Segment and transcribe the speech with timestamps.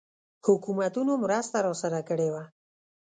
[0.45, 2.43] حکومتونو مرسته راسره کړې وه.